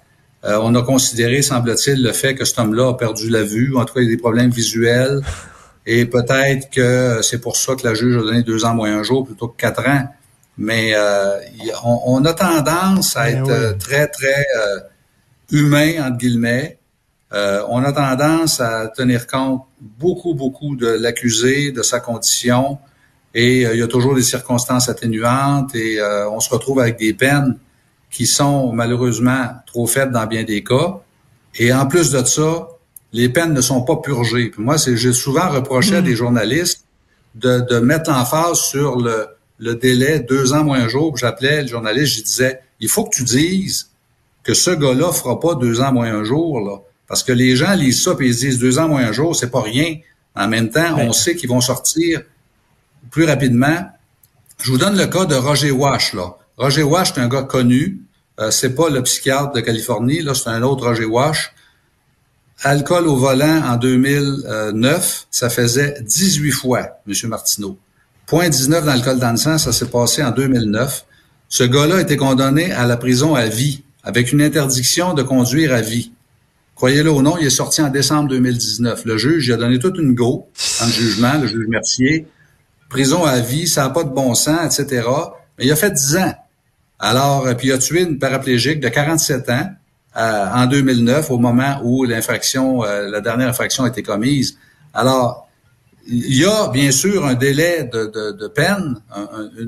Euh, 0.44 0.60
on 0.62 0.76
a 0.76 0.82
considéré, 0.82 1.42
semble-t-il, 1.42 2.04
le 2.04 2.12
fait 2.12 2.36
que 2.36 2.44
cet 2.44 2.60
homme-là 2.60 2.90
a 2.90 2.94
perdu 2.96 3.30
la 3.30 3.44
vue, 3.44 3.78
en 3.78 3.86
tout 3.86 3.94
cas, 3.94 4.02
il 4.02 4.04
y 4.04 4.08
a 4.08 4.16
des 4.16 4.22
problèmes 4.22 4.50
visuels, 4.50 5.22
et 5.86 6.06
peut-être 6.06 6.70
que 6.70 7.22
c'est 7.22 7.40
pour 7.40 7.56
ça 7.56 7.76
que 7.76 7.88
la 7.88 7.94
juge 7.94 8.18
a 8.18 8.20
donné 8.20 8.44
deux 8.44 8.66
ans 8.66 8.76
moins 8.76 8.94
un 8.94 9.04
jour 9.04 9.26
plutôt 9.26 9.48
que 9.48 9.56
quatre 9.56 9.88
ans. 9.88 10.06
Mais 10.58 10.92
euh, 10.94 11.40
on, 11.86 12.02
on 12.06 12.26
a 12.26 12.34
tendance 12.34 13.16
à 13.16 13.24
Ben 13.24 13.38
être 13.38 13.46
oui. 13.46 13.52
euh, 13.52 13.74
très, 13.76 14.08
très 14.08 14.46
euh, 14.58 14.80
humain, 15.52 15.94
entre 16.06 16.18
guillemets. 16.18 16.80
Euh, 17.32 17.64
on 17.70 17.82
a 17.84 17.94
tendance 17.94 18.60
à 18.60 18.88
tenir 18.88 19.26
compte 19.26 19.62
beaucoup, 19.80 20.34
beaucoup 20.34 20.76
de 20.76 20.88
l'accusé, 20.88 21.72
de 21.72 21.82
sa 21.82 22.02
condition, 22.02 22.78
et 23.38 23.68
euh, 23.68 23.76
il 23.76 23.80
y 23.80 23.84
a 23.84 23.88
toujours 23.88 24.16
des 24.16 24.24
circonstances 24.24 24.90
atténuantes, 24.90 25.76
et 25.76 26.00
euh, 26.00 26.28
on 26.32 26.40
se 26.40 26.50
retrouve 26.50 26.80
avec 26.80 26.98
des 26.98 27.14
peines 27.14 27.56
qui 28.10 28.26
sont 28.26 28.74
malheureusement 28.74 29.46
trop 29.68 29.86
faibles 29.86 30.12
dans 30.12 30.26
bien 30.26 30.44
des 30.44 30.64
cas. 30.64 31.02
Et 31.54 31.72
en 31.72 31.86
plus 31.86 32.10
de 32.10 32.24
ça, 32.26 32.68
les 33.14 33.30
peines 33.30 33.54
ne 33.54 33.62
sont 33.62 33.84
pas 33.84 33.98
purgées. 33.98 34.48
Puis 34.50 34.64
moi, 34.64 34.80
c'est, 34.80 34.98
j'ai 34.98 35.14
souvent 35.14 35.50
reproché 35.50 35.98
à 35.98 36.02
des 36.02 36.16
journalistes 36.16 36.86
de, 37.36 37.60
de 37.60 37.78
mettre 37.78 38.10
l'emphase 38.10 38.60
sur 38.62 39.00
le, 39.00 39.28
le 39.60 39.76
délai 39.76 40.20
deux 40.20 40.54
ans 40.54 40.64
moins 40.64 40.80
un 40.80 40.88
jour. 40.88 41.16
J'appelais 41.16 41.62
le 41.62 41.68
journaliste, 41.68 42.18
je 42.18 42.24
disais, 42.24 42.60
il 42.80 42.90
faut 42.90 43.04
que 43.04 43.16
tu 43.18 43.24
dises 43.24 43.92
que 44.42 44.56
ce 44.56 44.72
gars-là 44.72 45.12
fera 45.12 45.40
pas 45.40 45.54
deux 45.54 45.80
ans 45.80 45.92
moins 45.92 46.12
un 46.12 46.24
jour, 46.24 46.60
là. 46.60 46.78
Parce 47.08 47.22
que 47.22 47.34
les 47.34 47.56
gens 47.56 47.74
lisent 47.76 48.04
ça 48.04 48.16
et 48.20 48.26
ils 48.26 48.34
se 48.34 48.40
disent 48.40 48.60
deux 48.60 48.80
ans 48.80 48.88
moins 48.88 49.06
un 49.06 49.12
jour, 49.12 49.36
c'est 49.36 49.52
pas 49.52 49.62
rien. 49.62 49.98
En 50.36 50.48
même 50.48 50.70
temps, 50.70 50.98
on 50.98 51.14
sait 51.14 51.36
qu'ils 51.36 51.50
vont 51.50 51.62
sortir 51.62 52.22
plus 53.12 53.26
rapidement. 53.26 53.90
Je 54.62 54.72
vous 54.72 54.78
donne 54.78 54.98
le 54.98 55.08
cas 55.08 55.26
de 55.26 55.36
Roger 55.36 55.72
Wash, 55.72 56.14
là. 56.14 56.36
Roger 56.58 56.84
Wash, 56.84 57.14
c'est 57.14 57.22
un 57.22 57.28
gars 57.28 57.44
connu. 57.44 58.02
Euh, 58.40 58.52
c'est 58.52 58.76
pas 58.76 58.90
le 58.90 59.02
psychiatre 59.04 59.54
de 59.54 59.62
Californie, 59.62 60.22
là, 60.22 60.34
c'est 60.34 60.50
un 60.50 60.64
autre 60.64 60.88
Roger 60.88 61.06
Wash. 61.06 61.54
Alcool 62.64 63.08
au 63.08 63.16
volant 63.16 63.62
en 63.66 63.78
2009, 63.78 65.28
ça 65.30 65.50
faisait 65.50 65.96
18 66.02 66.52
fois, 66.52 67.00
M. 67.08 67.30
Martineau. 67.30 67.78
Point 68.26 68.50
19 68.50 68.86
d'alcool 68.86 69.20
dans 69.20 69.32
le 69.32 69.38
sang, 69.38 69.58
ça 69.58 69.72
s'est 69.72 69.86
passé 69.88 70.24
en 70.24 70.32
2009. 70.32 71.06
Ce 71.50 71.64
gars-là 71.64 71.98
a 71.98 72.02
été 72.02 72.18
condamné 72.18 72.72
à 72.72 72.86
la 72.86 72.98
prison 72.98 73.36
à 73.36 73.46
vie, 73.46 73.84
avec 74.04 74.32
une 74.32 74.42
interdiction 74.42 75.14
de 75.14 75.24
conduire 75.24 75.74
à 75.74 75.82
vie. 75.82 76.12
Croyez-le 76.76 77.12
ou 77.12 77.22
non, 77.22 77.38
il 77.40 77.48
est 77.48 77.52
sorti 77.52 77.82
en 77.82 77.90
décembre 77.90 78.30
2019. 78.30 79.06
Le 79.06 79.18
juge 79.18 79.48
il 79.48 79.54
a 79.54 79.58
donné 79.58 79.80
toute 79.80 79.98
une 79.98 80.14
go 80.14 80.48
en 80.82 80.88
jugement, 80.88 81.38
le 81.40 81.48
juge 81.48 81.68
Mercier. 81.68 82.28
Prison 82.90 83.26
à 83.26 83.40
vie, 83.40 83.68
ça 83.68 83.84
n'a 83.84 83.90
pas 83.90 84.04
de 84.04 84.10
bon 84.10 84.34
sens, 84.34 84.80
etc. 84.80 85.08
Mais 85.58 85.66
il 85.66 85.72
a 85.72 85.76
fait 85.76 85.92
10 85.92 86.18
ans. 86.18 86.34
Alors, 87.00 87.46
euh, 87.48 87.54
puis 87.54 87.68
il 87.68 87.72
a 87.74 87.78
tué 87.78 88.02
une 88.04 88.18
paraplégique 88.20 88.80
de 88.80 88.88
47 88.90 89.50
ans 89.50 89.70
euh, 90.18 90.46
en 90.54 90.66
2009, 90.66 91.30
au 91.32 91.38
moment 91.38 91.80
où 91.84 92.04
l'infraction, 92.06 92.84
euh, 92.84 93.10
la 93.10 93.22
dernière 93.22 93.50
infraction 93.50 93.84
a 93.84 93.90
été 93.90 94.02
commise. 94.04 94.58
Alors, 94.94 95.48
il 96.08 96.36
y 96.38 96.46
a 96.46 96.70
bien 96.70 96.92
sûr 96.92 97.26
un 97.26 97.34
délai 97.34 97.84
de, 97.92 98.06
de, 98.32 98.48
peine, 98.48 98.96
un- 99.14 99.28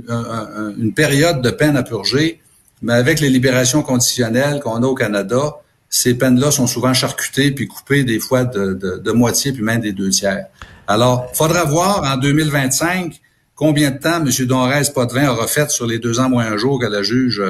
un- 0.09 0.15
un- 0.15 0.49
un- 0.69 0.73
une 0.77 0.93
période 0.93 1.41
de 1.41 1.49
peine 1.51 1.75
à 1.75 1.83
purger, 1.83 2.41
mais 2.81 2.93
avec 2.93 3.19
les 3.19 3.29
libérations 3.29 3.81
conditionnelles 3.83 4.61
qu'on 4.61 4.81
a 4.81 4.87
au 4.87 4.95
Canada, 4.95 5.55
ces 5.89 6.13
peines-là 6.13 6.49
sont 6.51 6.65
souvent 6.67 6.93
charcutées 6.93 7.51
puis 7.51 7.67
coupées 7.67 8.03
des 8.05 8.19
fois 8.19 8.45
de, 8.45 8.73
de, 8.73 8.97
de 8.97 9.11
moitié 9.11 9.51
puis 9.51 9.63
même 9.63 9.81
des 9.81 9.91
deux 9.91 10.09
tiers. 10.09 10.45
Alors, 10.89 11.29
faudra 11.35 11.65
voir 11.65 12.01
en 12.03 12.17
2025 12.17 13.21
combien 13.53 13.91
de 13.91 13.99
temps 13.99 14.25
M. 14.25 14.47
Donrez 14.47 14.91
Potvin 14.91 15.29
aura 15.29 15.45
fait 15.45 15.69
sur 15.69 15.85
les 15.85 15.99
deux 15.99 16.19
ans 16.19 16.29
moins 16.29 16.47
un 16.47 16.57
jour 16.57 16.79
que 16.79 16.87
la 16.87 17.03
juge 17.03 17.43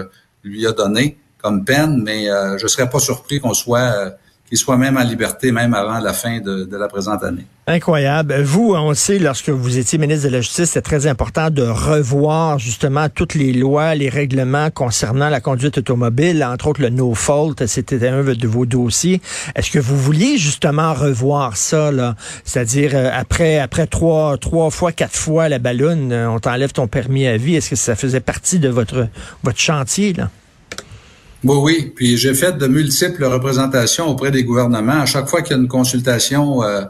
lui 0.43 0.67
a 0.67 0.73
donné 0.73 1.17
comme 1.41 1.63
peine, 1.63 2.03
mais 2.03 2.29
euh, 2.29 2.57
je 2.57 2.67
serais 2.67 2.89
pas 2.89 2.99
surpris 2.99 3.39
qu'on 3.39 3.53
soit 3.53 3.79
euh, 3.79 4.09
qu'il 4.49 4.57
soit 4.57 4.77
même 4.77 4.97
en 4.97 5.03
liberté, 5.03 5.51
même 5.51 5.75
avant 5.75 5.99
la 5.99 6.11
fin 6.11 6.39
de, 6.39 6.67
la 6.75 6.87
présente 6.87 7.23
année. 7.23 7.45
Incroyable. 7.67 8.41
Vous, 8.41 8.73
on 8.73 8.95
sait, 8.95 9.19
lorsque 9.19 9.49
vous 9.49 9.77
étiez 9.77 9.99
ministre 9.99 10.27
de 10.27 10.33
la 10.33 10.41
Justice, 10.41 10.71
c'est 10.71 10.81
très 10.81 11.05
important 11.05 11.51
de 11.51 11.61
revoir 11.61 12.57
justement 12.57 13.09
toutes 13.09 13.35
les 13.35 13.53
lois, 13.53 13.93
les 13.93 14.09
règlements 14.09 14.71
concernant 14.71 15.29
la 15.29 15.39
conduite 15.39 15.77
automobile, 15.77 16.43
entre 16.43 16.67
autres 16.67 16.81
le 16.81 16.89
no 16.89 17.13
fault, 17.13 17.53
c'était 17.67 18.07
un 18.07 18.23
de 18.23 18.47
vos 18.47 18.65
dossiers. 18.65 19.21
Est-ce 19.55 19.69
que 19.69 19.77
vous 19.77 19.97
vouliez 19.97 20.39
justement 20.39 20.93
revoir 20.93 21.55
ça? 21.55 21.91
C'est-à-dire, 22.43 22.91
euh, 22.95 23.11
après, 23.13 23.59
après 23.59 23.85
trois, 23.85 24.37
trois 24.37 24.71
fois, 24.71 24.91
quatre 24.91 25.15
fois 25.15 25.47
la 25.47 25.59
ballonne, 25.59 26.11
euh, 26.11 26.29
on 26.29 26.39
t'enlève 26.39 26.71
ton 26.71 26.87
permis 26.87 27.27
à 27.27 27.37
vie. 27.37 27.55
Est-ce 27.55 27.69
que 27.69 27.75
ça 27.75 27.95
faisait 27.95 28.19
partie 28.19 28.57
de 28.57 28.69
votre, 28.69 29.07
votre 29.43 29.59
chantier, 29.59 30.13
là? 30.13 30.29
Oui, 31.43 31.55
oui. 31.61 31.93
Puis 31.95 32.17
j'ai 32.17 32.33
fait 32.33 32.57
de 32.57 32.67
multiples 32.67 33.23
représentations 33.23 34.07
auprès 34.07 34.29
des 34.29 34.43
gouvernements. 34.43 34.99
À 35.01 35.05
chaque 35.05 35.29
fois 35.29 35.41
qu'il 35.41 35.55
y 35.55 35.59
a 35.59 35.61
une 35.61 35.69
consultation 35.69 36.61
euh, 36.63 36.83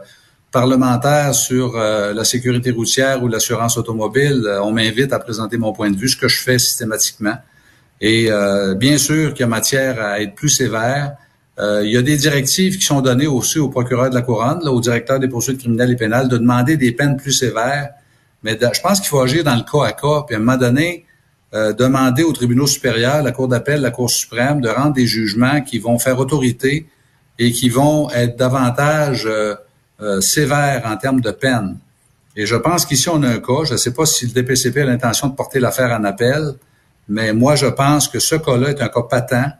parlementaire 0.50 1.34
sur 1.34 1.76
euh, 1.76 2.12
la 2.12 2.24
sécurité 2.24 2.72
routière 2.72 3.22
ou 3.22 3.28
l'assurance 3.28 3.78
automobile, 3.78 4.42
euh, 4.46 4.60
on 4.62 4.72
m'invite 4.72 5.12
à 5.12 5.20
présenter 5.20 5.56
mon 5.56 5.72
point 5.72 5.90
de 5.90 5.96
vue, 5.96 6.08
ce 6.08 6.16
que 6.16 6.26
je 6.26 6.42
fais 6.42 6.58
systématiquement. 6.58 7.36
Et 8.00 8.30
bien 8.76 8.96
sûr 8.96 9.34
qu'il 9.34 9.40
y 9.40 9.44
a 9.44 9.46
matière 9.46 10.00
à 10.00 10.22
être 10.22 10.34
plus 10.34 10.48
sévère. 10.48 11.16
il 11.58 11.90
y 11.90 11.98
a 11.98 12.02
des 12.02 12.16
directives 12.16 12.78
qui 12.78 12.84
sont 12.86 13.02
données 13.02 13.26
aussi 13.26 13.58
au 13.58 13.68
procureur 13.68 14.08
de 14.08 14.14
la 14.14 14.22
couronne, 14.22 14.60
là, 14.64 14.72
au 14.72 14.80
directeur 14.80 15.20
des 15.20 15.28
poursuites 15.28 15.58
criminelles 15.58 15.90
et 15.90 15.96
pénales, 15.96 16.26
de 16.26 16.38
demander 16.38 16.78
des 16.78 16.92
peines 16.92 17.18
plus 17.18 17.32
sévères. 17.32 17.90
Mais 18.42 18.58
je 18.58 18.80
pense 18.80 19.00
qu'il 19.00 19.10
faut 19.10 19.20
agir 19.20 19.44
dans 19.44 19.54
le 19.54 19.70
cas 19.70 19.86
à 19.86 19.92
cas. 19.92 20.22
Puis 20.26 20.34
à 20.34 20.38
un 20.38 20.40
moment 20.40 20.56
donné, 20.56 21.04
euh, 21.52 21.72
demander 21.72 22.22
aux 22.22 22.32
tribunaux 22.32 22.68
supérieurs, 22.68 23.24
la 23.24 23.32
Cour 23.32 23.48
d'appel, 23.48 23.80
la 23.80 23.90
Cour 23.90 24.08
suprême, 24.08 24.60
de 24.60 24.68
rendre 24.68 24.92
des 24.92 25.06
jugements 25.06 25.62
qui 25.62 25.80
vont 25.80 25.98
faire 25.98 26.18
autorité 26.20 26.86
et 27.40 27.50
qui 27.50 27.68
vont 27.68 28.08
être 28.10 28.36
davantage 28.36 29.26
euh, 29.26 29.56
euh, 30.00 30.20
sévères 30.20 30.82
en 30.86 30.96
termes 30.96 31.20
de 31.20 31.32
peine. 31.32 31.76
Et 32.36 32.46
je 32.46 32.54
pense 32.54 32.86
qu'ici, 32.86 33.08
on 33.08 33.22
a 33.24 33.28
un 33.28 33.40
cas, 33.40 33.64
je 33.64 33.72
ne 33.72 33.78
sais 33.78 33.92
pas 33.92 34.06
si 34.06 34.26
le 34.26 34.32
DPCP 34.32 34.82
a 34.82 34.84
l'intention 34.84 35.26
de 35.26 35.34
porter 35.34 35.58
l'affaire 35.58 35.90
en 35.90 36.04
appel, 36.04 36.54
mais 37.08 37.32
moi, 37.32 37.56
je 37.56 37.66
pense 37.66 38.06
que 38.06 38.20
ce 38.20 38.36
cas-là 38.36 38.70
est 38.70 38.80
un 38.80 38.88
cas 38.88 39.02
patent, 39.02 39.52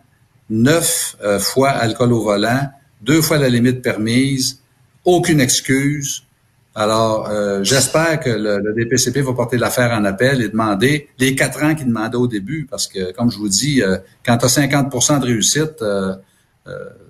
neuf 0.48 1.16
fois 1.40 1.70
alcool 1.70 2.12
au 2.12 2.22
volant, 2.22 2.70
deux 3.02 3.20
fois 3.20 3.38
la 3.38 3.48
limite 3.48 3.82
permise, 3.82 4.60
aucune 5.04 5.40
excuse, 5.40 6.22
alors, 6.74 7.28
euh, 7.28 7.64
j'espère 7.64 8.20
que 8.20 8.30
le, 8.30 8.72
DPCP 8.76 9.22
va 9.22 9.32
porter 9.32 9.58
l'affaire 9.58 9.90
en 9.90 10.04
appel 10.04 10.40
et 10.40 10.48
demander 10.48 11.08
les 11.18 11.34
quatre 11.34 11.62
ans 11.64 11.74
qu'il 11.74 11.86
demandait 11.86 12.16
au 12.16 12.28
début, 12.28 12.66
parce 12.70 12.86
que, 12.86 13.12
comme 13.12 13.30
je 13.30 13.38
vous 13.38 13.48
dis, 13.48 13.82
euh, 13.82 13.96
quand 14.24 14.38
tu 14.38 14.44
as 14.44 14.48
50% 14.48 15.20
de 15.20 15.26
réussite, 15.26 15.82
euh, 15.82 16.14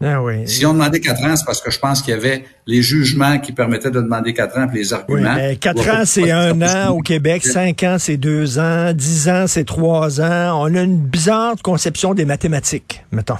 ah 0.01 0.23
oui. 0.23 0.49
si 0.49 0.65
on 0.65 0.73
demandait 0.73 1.01
quatre 1.01 1.23
ans, 1.23 1.37
c'est 1.37 1.45
parce 1.45 1.61
que 1.61 1.71
je 1.71 1.79
pense 1.79 2.01
qu'il 2.01 2.15
y 2.15 2.17
avait 2.17 2.45
les 2.67 2.81
jugements 2.81 3.39
qui 3.39 3.53
permettaient 3.53 3.91
de 3.91 4.01
demander 4.01 4.33
quatre 4.33 4.57
ans, 4.57 4.67
puis 4.67 4.79
les 4.79 4.95
arguments. 4.95 5.35
Oui, 5.37 5.59
quatre 5.59 5.87
ans, 5.91 6.05
c'est 6.07 6.31
un 6.31 6.63
an 6.63 6.97
au 6.97 7.01
Québec, 7.01 7.45
cinq 7.45 7.83
ans, 7.83 7.97
c'est 7.99 8.17
deux 8.17 8.59
ans, 8.59 8.95
dix 8.95 9.29
ans, 9.29 9.47
c'est 9.47 9.65
trois 9.65 10.23
ans. 10.23 10.63
On 10.63 10.75
a 10.75 10.81
une 10.81 10.97
bizarre 10.97 11.57
conception 11.63 12.15
des 12.15 12.25
mathématiques, 12.25 13.05
mettons. 13.13 13.37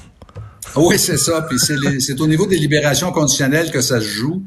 Oui, 0.77 0.99
c'est 0.99 1.17
ça. 1.17 1.47
Puis 1.49 1.59
c'est 1.59 2.21
au 2.21 2.27
niveau 2.27 2.47
des 2.47 2.59
libérations 2.59 3.11
conditionnelles 3.13 3.71
que 3.71 3.81
ça 3.81 3.99
se 3.99 4.07
joue. 4.07 4.43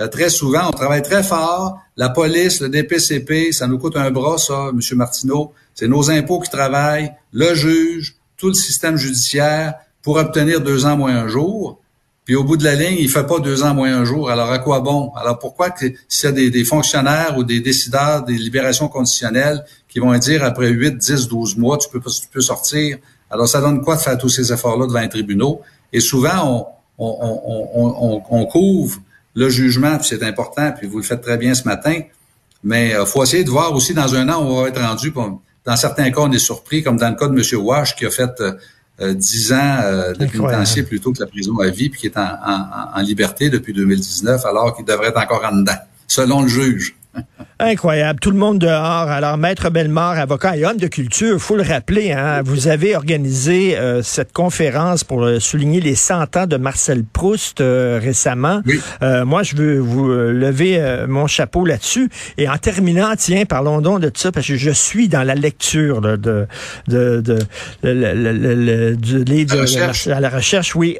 Euh, 0.00 0.08
très 0.08 0.28
souvent, 0.28 0.68
on 0.68 0.72
travaille 0.72 1.02
très 1.02 1.22
fort. 1.22 1.78
La 1.96 2.08
police, 2.08 2.60
le 2.60 2.68
DPCP, 2.68 3.52
ça 3.52 3.66
nous 3.66 3.78
coûte 3.78 3.96
un 3.96 4.10
bras, 4.10 4.38
ça, 4.38 4.70
M. 4.72 4.80
Martineau. 4.96 5.52
C'est 5.74 5.88
nos 5.88 6.10
impôts 6.10 6.40
qui 6.40 6.50
travaillent, 6.50 7.12
le 7.32 7.54
juge, 7.54 8.16
tout 8.36 8.48
le 8.48 8.54
système 8.54 8.96
judiciaire 8.96 9.74
pour 10.02 10.16
obtenir 10.16 10.60
deux 10.60 10.86
ans 10.86 10.96
moins 10.96 11.16
un 11.16 11.28
jour. 11.28 11.80
Puis 12.24 12.34
au 12.34 12.42
bout 12.42 12.56
de 12.56 12.64
la 12.64 12.74
ligne, 12.74 12.96
il 12.98 13.08
fait 13.08 13.26
pas 13.26 13.38
deux 13.38 13.62
ans 13.62 13.74
moins 13.74 13.94
un 13.94 14.04
jour. 14.04 14.30
Alors 14.30 14.50
à 14.50 14.58
quoi 14.58 14.80
bon? 14.80 15.12
Alors 15.14 15.38
pourquoi 15.38 15.70
que 15.70 15.86
s'il 16.08 16.30
y 16.30 16.46
a 16.46 16.50
des, 16.50 16.64
fonctionnaires 16.64 17.36
ou 17.36 17.44
des 17.44 17.60
décideurs 17.60 18.24
des 18.24 18.34
libérations 18.34 18.88
conditionnelles 18.88 19.64
qui 19.88 19.98
vont 19.98 20.16
dire 20.16 20.42
après 20.42 20.70
8, 20.70 20.96
10, 20.96 21.28
12 21.28 21.56
mois, 21.58 21.76
tu 21.76 21.88
peux, 21.90 22.00
tu 22.00 22.26
peux 22.32 22.40
sortir? 22.40 22.98
Alors 23.30 23.46
ça 23.46 23.60
donne 23.60 23.82
quoi 23.82 23.96
de 23.96 24.00
faire 24.00 24.16
tous 24.16 24.30
ces 24.30 24.52
efforts-là 24.52 24.86
devant 24.86 25.00
les 25.00 25.08
tribunaux? 25.08 25.60
Et 25.92 26.00
souvent, 26.00 26.72
on, 26.98 27.06
on, 27.06 28.22
on 28.30 28.46
couvre 28.46 28.98
le 29.34 29.48
jugement, 29.48 29.96
puis 29.98 30.06
c'est 30.08 30.22
important, 30.22 30.72
puis 30.72 30.86
vous 30.86 30.98
le 30.98 31.04
faites 31.04 31.22
très 31.22 31.36
bien 31.36 31.54
ce 31.54 31.64
matin. 31.64 32.00
Mais 32.62 32.90
il 32.90 32.94
euh, 32.94 33.06
faut 33.06 33.22
essayer 33.22 33.44
de 33.44 33.50
voir 33.50 33.72
aussi 33.74 33.92
dans 33.94 34.14
un 34.14 34.28
an 34.28 34.42
où 34.42 34.48
on 34.52 34.62
va 34.62 34.68
être 34.68 34.80
rendu. 34.80 35.12
Dans 35.64 35.76
certains 35.76 36.10
cas, 36.10 36.20
on 36.20 36.32
est 36.32 36.38
surpris, 36.38 36.82
comme 36.82 36.96
dans 36.96 37.08
le 37.08 37.16
cas 37.16 37.28
de 37.28 37.34
M. 37.34 37.62
Wash, 37.62 37.96
qui 37.96 38.06
a 38.06 38.10
fait 38.10 38.30
euh, 39.00 39.14
10 39.14 39.52
euh, 39.52 39.56
ans 39.56 39.78
euh, 39.82 40.12
de 40.12 40.26
pénitencier 40.26 40.84
plutôt 40.84 41.12
que 41.12 41.20
la 41.20 41.26
prison 41.26 41.58
à 41.58 41.68
vie, 41.68 41.90
puis 41.90 42.00
qui 42.00 42.06
est 42.06 42.16
en, 42.16 42.22
en, 42.22 42.98
en 42.98 43.00
liberté 43.00 43.50
depuis 43.50 43.72
2019, 43.72 44.44
alors 44.46 44.76
qu'il 44.76 44.84
devrait 44.84 45.08
être 45.08 45.18
encore 45.18 45.44
en 45.44 45.56
dedans, 45.56 45.78
selon 46.06 46.42
le 46.42 46.48
juge. 46.48 46.96
Incroyable. 47.60 48.18
Tout 48.18 48.32
le 48.32 48.36
monde 48.36 48.58
dehors. 48.58 49.08
Alors, 49.08 49.36
Maître 49.36 49.70
Bellemare, 49.70 50.18
avocat 50.18 50.56
et 50.56 50.64
homme 50.66 50.76
de 50.76 50.88
culture, 50.88 51.40
faut 51.40 51.56
le 51.56 51.62
rappeler, 51.62 52.10
hein, 52.10 52.42
vous 52.42 52.66
avez 52.66 52.96
organisé 52.96 53.78
euh, 53.78 54.02
cette 54.02 54.32
conférence 54.32 55.04
pour 55.04 55.22
euh, 55.22 55.38
souligner 55.38 55.80
les 55.80 55.94
100 55.94 56.36
ans 56.36 56.46
de 56.48 56.56
Marcel 56.56 57.04
Proust 57.04 57.60
euh, 57.60 58.00
récemment. 58.02 58.60
moi, 59.00 59.44
je 59.44 59.54
veux 59.54 59.78
vous 59.78 60.08
lever 60.08 61.04
mon 61.08 61.26
chapeau 61.26 61.64
là-dessus. 61.64 62.10
Et 62.38 62.48
en 62.48 62.58
terminant, 62.58 63.14
tiens, 63.16 63.44
parlons 63.44 63.80
donc 63.80 64.00
de 64.00 64.10
ça, 64.14 64.32
parce 64.32 64.46
que 64.46 64.56
je 64.56 64.70
suis 64.70 65.08
dans 65.08 65.22
la 65.22 65.34
lecture 65.34 66.00
de, 66.00 66.16
de, 66.16 66.46
de, 66.88 67.20
de, 67.20 67.38
de, 68.96 70.20
la 70.20 70.28
recherche. 70.28 70.74
Oui. 70.74 70.98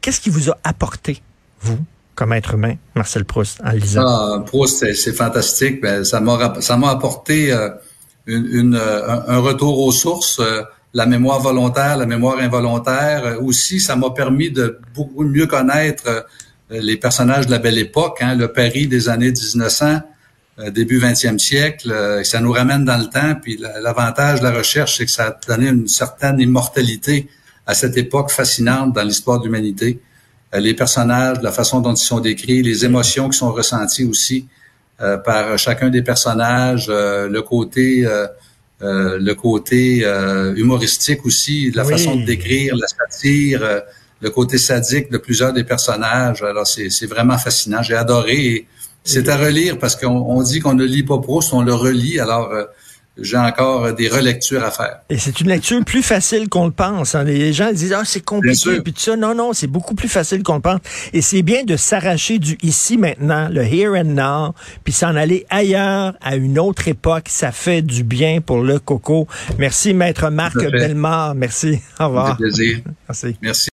Qu'est-ce 0.00 0.20
qui 0.20 0.30
vous 0.30 0.50
a 0.50 0.58
apporté, 0.64 1.22
vous? 1.60 1.78
Comme 2.16 2.32
être 2.32 2.54
humain, 2.54 2.74
Marcel 2.96 3.24
Proust, 3.24 3.60
en 3.62 3.70
lisant? 3.70 4.02
Ah, 4.04 4.42
Proust, 4.44 4.92
c'est 4.94 5.12
fantastique. 5.12 5.80
Ben, 5.82 6.02
ça 6.02 6.18
m'a 6.18 6.60
ça 6.60 6.76
m'a 6.76 6.90
apporté 6.90 7.52
euh, 7.52 7.68
une, 8.26 8.74
euh, 8.74 9.20
un, 9.28 9.38
retour 9.38 9.78
aux 9.78 9.92
sources, 9.92 10.40
euh, 10.40 10.62
la 10.94 11.04
mémoire 11.06 11.40
volontaire, 11.40 11.98
la 11.98 12.06
mémoire 12.06 12.38
involontaire. 12.38 13.38
Aussi, 13.42 13.80
ça 13.80 13.96
m'a 13.96 14.10
permis 14.10 14.50
de 14.50 14.80
beaucoup 14.94 15.24
mieux 15.24 15.46
connaître 15.46 16.26
les 16.70 16.96
personnages 16.96 17.46
de 17.46 17.50
la 17.50 17.58
belle 17.58 17.78
époque, 17.78 18.18
hein, 18.22 18.34
le 18.34 18.50
Paris 18.50 18.88
des 18.88 19.08
années 19.10 19.30
1900, 19.30 20.00
début 20.72 20.98
20e 20.98 21.38
siècle. 21.38 22.22
ça 22.24 22.40
nous 22.40 22.50
ramène 22.50 22.86
dans 22.86 22.96
le 22.96 23.06
temps. 23.10 23.34
Puis 23.40 23.60
l'avantage 23.82 24.40
de 24.40 24.44
la 24.44 24.52
recherche, 24.52 24.96
c'est 24.96 25.04
que 25.04 25.10
ça 25.10 25.26
a 25.26 25.38
donné 25.46 25.68
une 25.68 25.86
certaine 25.86 26.40
immortalité 26.40 27.28
à 27.66 27.74
cette 27.74 27.98
époque 27.98 28.30
fascinante 28.30 28.94
dans 28.94 29.02
l'histoire 29.02 29.38
de 29.38 29.44
l'humanité. 29.44 30.00
Euh, 30.56 30.60
les 30.60 30.74
personnages, 30.74 31.38
la 31.42 31.52
façon 31.52 31.80
dont 31.80 31.94
ils 31.94 32.08
sont 32.12 32.20
décrits, 32.20 32.62
les 32.62 32.84
émotions 32.84 33.28
qui 33.28 33.38
sont 33.38 33.52
ressenties 33.52 34.04
aussi 34.04 34.46
euh, 35.00 35.16
par 35.18 35.58
chacun 35.58 35.90
des 35.90 36.02
personnages, 36.02 36.86
euh, 36.88 37.28
le 37.28 37.42
côté 37.42 38.06
le 38.78 39.32
côté 39.32 40.04
humoristique 40.54 41.24
aussi, 41.24 41.70
la 41.70 41.82
façon 41.82 42.14
de 42.16 42.26
décrire, 42.26 42.76
la 42.76 42.86
satire, 42.86 43.62
le 44.20 44.30
côté 44.30 44.58
sadique 44.58 45.10
de 45.10 45.16
plusieurs 45.16 45.54
des 45.54 45.64
personnages. 45.64 46.42
Alors 46.42 46.66
c'est 46.66 47.06
vraiment 47.06 47.38
fascinant. 47.38 47.82
J'ai 47.82 47.94
adoré. 47.94 48.66
C'est 49.02 49.30
à 49.30 49.36
relire 49.38 49.78
parce 49.78 49.96
qu'on 49.96 50.42
dit 50.42 50.60
qu'on 50.60 50.74
ne 50.74 50.84
lit 50.84 51.04
pas 51.04 51.18
Proust, 51.18 51.54
on 51.54 51.62
le 51.62 51.72
relit. 51.72 52.20
Alors 52.20 52.52
j'ai 53.20 53.36
encore 53.36 53.94
des 53.94 54.08
relectures 54.08 54.62
à 54.64 54.70
faire. 54.70 55.00
Et 55.08 55.18
c'est 55.18 55.40
une 55.40 55.48
lecture 55.48 55.84
plus 55.84 56.02
facile 56.02 56.48
qu'on 56.48 56.66
le 56.66 56.72
pense. 56.72 57.14
Hein. 57.14 57.24
Les 57.24 57.52
gens 57.52 57.72
disent 57.72 57.92
ah 57.92 58.02
c'est 58.04 58.24
compliqué 58.24 58.80
puis 58.80 58.92
tout 58.92 59.00
ça. 59.00 59.16
Non 59.16 59.34
non, 59.34 59.52
c'est 59.52 59.66
beaucoup 59.66 59.94
plus 59.94 60.08
facile 60.08 60.42
qu'on 60.42 60.56
le 60.56 60.60
pense. 60.60 60.80
Et 61.12 61.22
c'est 61.22 61.42
bien 61.42 61.64
de 61.64 61.76
s'arracher 61.76 62.38
du 62.38 62.58
ici 62.62 62.98
maintenant, 62.98 63.48
le 63.50 63.62
here 63.62 63.98
and 63.98 64.04
now, 64.04 64.54
puis 64.84 64.92
s'en 64.92 65.16
aller 65.16 65.46
ailleurs 65.50 66.14
à 66.20 66.36
une 66.36 66.58
autre 66.58 66.88
époque. 66.88 67.28
Ça 67.28 67.52
fait 67.52 67.82
du 67.82 68.04
bien 68.04 68.40
pour 68.40 68.58
le 68.58 68.78
coco. 68.78 69.26
Merci 69.58 69.94
maître 69.94 70.30
Marc 70.30 70.56
Bellemare. 70.56 71.34
Merci. 71.34 71.80
Au 71.98 72.06
revoir. 72.06 72.36
plaisir. 72.36 72.78
Merci. 73.08 73.36
Merci. 73.40 73.64